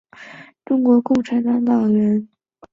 [0.03, 2.27] 况浩文是中国共产党党员。